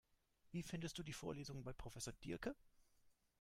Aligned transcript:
Wie 0.51 0.63
findest 0.63 0.97
du 0.97 1.03
die 1.03 1.13
Vorlesungen 1.13 1.63
bei 1.63 1.73
Professor 1.73 2.11
Diercke? 2.23 2.55